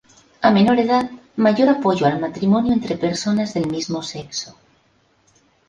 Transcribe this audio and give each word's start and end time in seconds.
A 0.41 0.49
menor 0.49 0.79
edad, 0.79 1.11
mayor 1.35 1.69
apoyo 1.69 2.07
al 2.07 2.17
matrimonio 2.19 2.73
entre 2.73 2.97
personas 2.97 3.53
del 3.53 3.67
mismo 3.67 4.01
sexo. 4.01 4.57